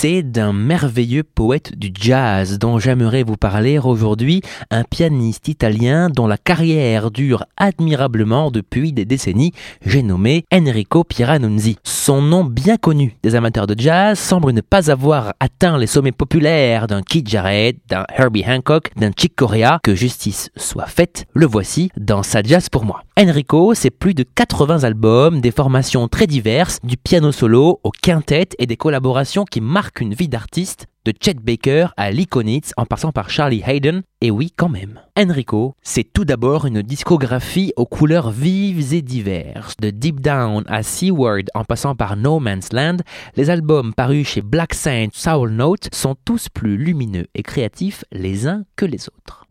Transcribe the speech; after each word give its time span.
c'est 0.00 0.22
d'un 0.22 0.54
merveilleux 0.54 1.24
poète 1.24 1.76
du 1.76 1.90
jazz 1.92 2.58
dont 2.58 2.78
j'aimerais 2.78 3.22
vous 3.22 3.36
parler 3.36 3.78
aujourd'hui, 3.78 4.40
un 4.70 4.82
pianiste 4.82 5.48
italien 5.48 6.08
dont 6.08 6.26
la 6.26 6.38
carrière 6.38 7.10
dure 7.10 7.44
admirablement 7.58 8.50
depuis 8.50 8.94
des 8.94 9.04
décennies, 9.04 9.52
j'ai 9.84 10.02
nommé 10.02 10.46
Enrico 10.54 11.04
Pieranunzi. 11.04 11.76
Son 11.84 12.22
nom 12.22 12.44
bien 12.44 12.78
connu 12.78 13.18
des 13.22 13.34
amateurs 13.34 13.66
de 13.66 13.78
jazz 13.78 14.18
semble 14.18 14.52
ne 14.52 14.62
pas 14.62 14.90
avoir 14.90 15.34
atteint 15.38 15.76
les 15.76 15.86
sommets 15.86 16.12
populaires 16.12 16.86
d'un 16.86 17.02
Keith 17.02 17.28
Jarrett, 17.28 17.76
d'un 17.86 18.06
Herbie 18.16 18.44
Hancock, 18.48 18.92
d'un 18.96 19.10
Chick 19.14 19.36
Corea, 19.36 19.80
que 19.82 19.94
justice 19.94 20.48
soit 20.56 20.86
faite, 20.86 21.26
le 21.34 21.44
voici 21.44 21.90
dans 21.98 22.22
sa 22.22 22.42
jazz 22.42 22.70
pour 22.70 22.86
moi. 22.86 23.02
Enrico, 23.18 23.74
c'est 23.74 23.90
plus 23.90 24.14
de 24.14 24.22
80 24.22 24.84
albums, 24.84 25.42
des 25.42 25.50
formations 25.50 26.08
très 26.08 26.26
diverses, 26.26 26.78
du 26.82 26.96
piano 26.96 27.32
solo 27.32 27.80
au 27.84 27.90
quintet 27.90 28.48
et 28.58 28.66
des 28.66 28.78
collaborations 28.78 29.44
qui 29.44 29.60
marquent 29.60 29.89
une 29.98 30.14
vie 30.14 30.28
d'artiste, 30.28 30.86
de 31.04 31.12
Chet 31.18 31.34
Baker 31.34 31.88
à 31.96 32.10
Lee 32.10 32.26
Konitz 32.26 32.72
en 32.76 32.84
passant 32.84 33.10
par 33.10 33.30
Charlie 33.30 33.62
Hayden, 33.66 34.02
et 34.20 34.30
oui 34.30 34.52
quand 34.54 34.68
même. 34.68 35.00
Enrico, 35.18 35.74
c'est 35.82 36.04
tout 36.12 36.24
d'abord 36.24 36.66
une 36.66 36.82
discographie 36.82 37.72
aux 37.76 37.86
couleurs 37.86 38.30
vives 38.30 38.92
et 38.92 39.02
diverses. 39.02 39.76
De 39.80 39.90
Deep 39.90 40.20
Down 40.20 40.64
à 40.68 40.82
Seaward 40.82 41.44
en 41.54 41.64
passant 41.64 41.94
par 41.94 42.16
No 42.16 42.38
Man's 42.38 42.72
Land, 42.72 42.98
les 43.36 43.50
albums 43.50 43.94
parus 43.94 44.28
chez 44.28 44.42
Black 44.42 44.74
Saint 44.74 45.08
Soul 45.12 45.50
Note 45.50 45.88
sont 45.92 46.16
tous 46.24 46.48
plus 46.48 46.76
lumineux 46.76 47.26
et 47.34 47.42
créatifs 47.42 48.04
les 48.12 48.46
uns 48.46 48.64
que 48.76 48.84
les 48.84 49.08
autres. 49.08 49.46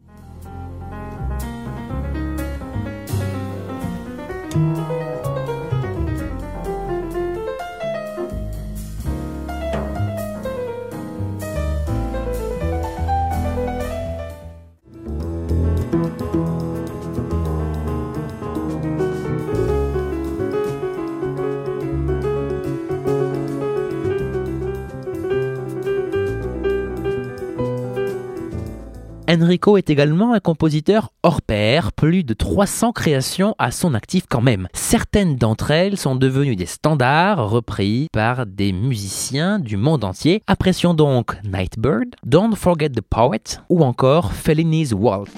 Enrico 29.30 29.78
est 29.78 29.92
également 29.92 30.34
un 30.34 30.40
compositeur 30.40 31.12
hors 31.22 31.44
pair, 31.44 31.92
plus 31.92 32.24
de 32.24 32.34
300 32.34 32.94
créations 32.94 33.54
à 33.60 33.70
son 33.70 33.94
actif 33.94 34.24
quand 34.28 34.42
même. 34.42 34.68
Certaines 34.74 35.36
d'entre 35.36 35.70
elles 35.70 35.98
sont 35.98 36.16
devenues 36.16 36.56
des 36.56 36.66
standards 36.66 37.48
repris 37.48 38.08
par 38.12 38.48
des 38.48 38.74
musiciens 38.74 39.60
du 39.60 39.78
monde 39.78 40.04
entier. 40.04 40.42
Apprécions 40.48 40.96
donc 40.96 41.38
Nightbird, 41.44 42.16
Don't 42.26 42.56
Forget 42.56 42.90
the 42.90 43.02
Poet 43.02 43.60
ou 43.70 43.84
encore 43.84 44.34
Fellini's 44.34 44.94
Waltz. 44.94 45.32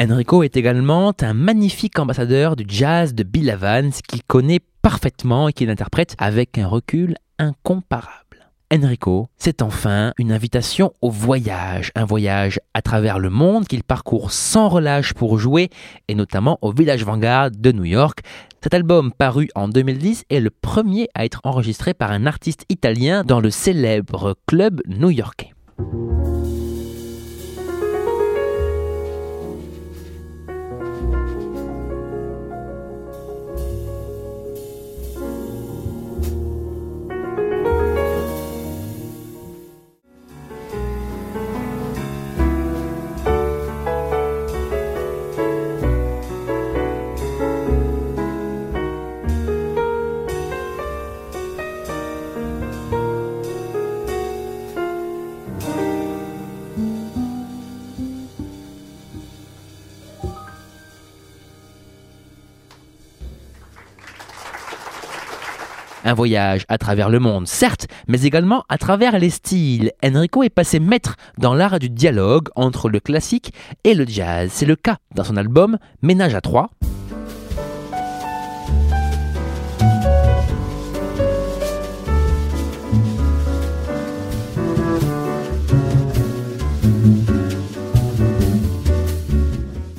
Enrico 0.00 0.42
est 0.42 0.56
également 0.56 1.12
un 1.20 1.34
magnifique 1.34 1.98
ambassadeur 1.98 2.56
du 2.56 2.64
jazz 2.66 3.14
de 3.14 3.22
Bill 3.22 3.48
Evans 3.48 3.92
qu'il 4.08 4.24
connaît 4.24 4.60
parfaitement 4.82 5.48
et 5.48 5.52
qu'il 5.52 5.70
interprète 5.70 6.16
avec 6.18 6.58
un 6.58 6.66
recul 6.66 7.14
incomparable. 7.38 8.50
Enrico, 8.72 9.28
c'est 9.38 9.62
enfin 9.62 10.12
une 10.18 10.32
invitation 10.32 10.92
au 11.00 11.10
voyage, 11.10 11.92
un 11.94 12.04
voyage 12.04 12.58
à 12.74 12.82
travers 12.82 13.20
le 13.20 13.30
monde 13.30 13.68
qu'il 13.68 13.84
parcourt 13.84 14.32
sans 14.32 14.68
relâche 14.68 15.14
pour 15.14 15.38
jouer, 15.38 15.70
et 16.08 16.16
notamment 16.16 16.58
au 16.60 16.72
Village 16.72 17.04
Vanguard 17.04 17.52
de 17.52 17.70
New 17.70 17.84
York. 17.84 18.20
Cet 18.62 18.74
album, 18.74 19.12
paru 19.12 19.48
en 19.54 19.68
2010, 19.68 20.24
est 20.28 20.40
le 20.40 20.50
premier 20.50 21.08
à 21.14 21.24
être 21.24 21.40
enregistré 21.44 21.94
par 21.94 22.10
un 22.10 22.26
artiste 22.26 22.64
italien 22.68 23.22
dans 23.22 23.40
le 23.40 23.50
célèbre 23.50 24.34
club 24.46 24.80
new-yorkais. 24.88 25.52
Un 66.06 66.12
voyage 66.12 66.66
à 66.68 66.76
travers 66.76 67.08
le 67.08 67.18
monde, 67.18 67.48
certes, 67.48 67.86
mais 68.08 68.24
également 68.24 68.64
à 68.68 68.76
travers 68.76 69.18
les 69.18 69.30
styles. 69.30 69.90
Enrico 70.04 70.42
est 70.42 70.50
passé 70.50 70.78
maître 70.78 71.16
dans 71.38 71.54
l'art 71.54 71.78
du 71.78 71.88
dialogue 71.88 72.48
entre 72.56 72.90
le 72.90 73.00
classique 73.00 73.54
et 73.84 73.94
le 73.94 74.06
jazz. 74.06 74.50
C'est 74.52 74.66
le 74.66 74.76
cas 74.76 74.98
dans 75.14 75.24
son 75.24 75.38
album 75.38 75.78
Ménage 76.02 76.34
à 76.34 76.42
trois. 76.42 76.68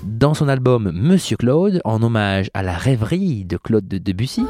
Dans 0.04 0.36
son 0.36 0.48
album 0.50 0.92
Monsieur 0.94 1.38
Claude, 1.38 1.82
en 1.84 2.04
hommage 2.04 2.52
à 2.54 2.62
la 2.62 2.74
rêverie 2.74 3.44
de 3.44 3.58
Claude 3.58 3.88
de 3.88 3.98
Debussy. 3.98 4.46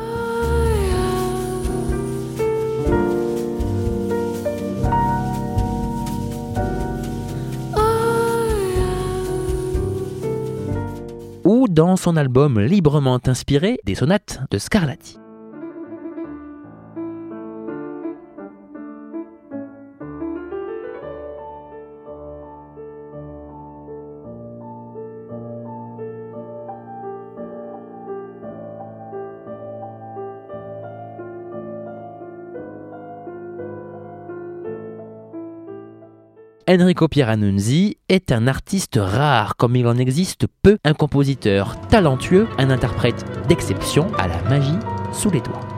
Dans 11.75 11.97
son 11.97 12.15
album 12.15 12.57
librement 12.57 13.19
inspiré 13.27 13.79
des 13.83 13.95
sonates 13.95 14.39
de 14.49 14.57
Scarlatti. 14.57 15.17
Enrico 36.67 37.07
Pieranunzi 37.07 37.97
est 38.09 38.31
un 38.31 38.47
artiste 38.47 38.97
rare 38.99 39.55
comme 39.55 39.75
il 39.75 39.85
en 39.85 39.97
existe 39.97 40.47
peu, 40.63 40.79
un 40.83 40.93
compositeur 40.93 41.79
talentueux, 41.89 42.47
un 42.57 42.71
interprète 42.71 43.23
d'exception 43.47 44.07
à 44.17 44.27
la 44.27 44.41
magie 44.49 44.79
sous 45.13 45.29
les 45.29 45.41
doigts. 45.41 45.74